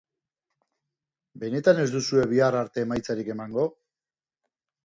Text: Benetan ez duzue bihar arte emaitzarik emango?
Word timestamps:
Benetan 1.43 1.83
ez 1.83 1.87
duzue 1.97 2.25
bihar 2.33 2.57
arte 2.63 2.87
emaitzarik 2.89 3.31
emango? 3.37 3.67